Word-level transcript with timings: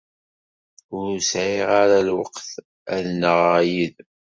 Ur 0.97 1.11
sɛiɣ 1.29 1.69
ara 1.81 1.99
lweqt 2.07 2.49
ad 2.93 3.03
nnaɣeɣ 3.13 3.55
yid-m. 3.71 4.09